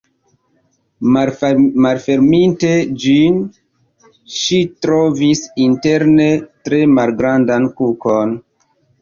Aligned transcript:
Malferminte 1.85 2.71
ĝin, 3.03 3.37
ŝi 4.39 4.59
trovis 4.87 5.43
interne 5.67 6.27
tre 6.65 6.81
malgrandan 6.97 7.71
kukon. 7.79 8.37